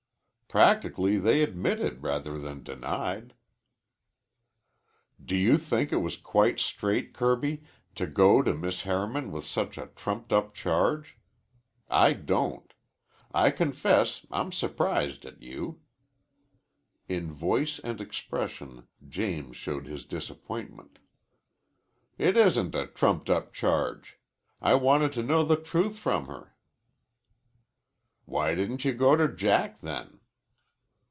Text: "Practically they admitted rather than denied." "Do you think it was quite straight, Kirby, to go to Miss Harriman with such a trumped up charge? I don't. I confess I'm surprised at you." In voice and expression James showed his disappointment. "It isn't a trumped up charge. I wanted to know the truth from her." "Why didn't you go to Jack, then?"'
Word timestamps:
"Practically 0.53 1.17
they 1.17 1.41
admitted 1.43 2.03
rather 2.03 2.37
than 2.37 2.61
denied." 2.61 3.35
"Do 5.23 5.33
you 5.33 5.57
think 5.57 5.93
it 5.93 5.99
was 6.01 6.17
quite 6.17 6.59
straight, 6.59 7.13
Kirby, 7.13 7.63
to 7.95 8.05
go 8.05 8.41
to 8.41 8.53
Miss 8.53 8.81
Harriman 8.81 9.31
with 9.31 9.45
such 9.45 9.77
a 9.77 9.87
trumped 9.95 10.33
up 10.33 10.53
charge? 10.53 11.15
I 11.87 12.11
don't. 12.11 12.73
I 13.33 13.49
confess 13.49 14.25
I'm 14.29 14.51
surprised 14.51 15.23
at 15.23 15.41
you." 15.41 15.79
In 17.07 17.31
voice 17.31 17.79
and 17.79 18.01
expression 18.01 18.89
James 19.07 19.55
showed 19.55 19.87
his 19.87 20.03
disappointment. 20.03 20.99
"It 22.17 22.35
isn't 22.35 22.75
a 22.75 22.87
trumped 22.87 23.29
up 23.29 23.53
charge. 23.53 24.19
I 24.61 24.73
wanted 24.75 25.13
to 25.13 25.23
know 25.23 25.45
the 25.45 25.55
truth 25.55 25.97
from 25.97 26.25
her." 26.25 26.57
"Why 28.25 28.53
didn't 28.53 28.83
you 28.83 28.91
go 28.91 29.15
to 29.15 29.33
Jack, 29.33 29.79
then?"' 29.79 30.17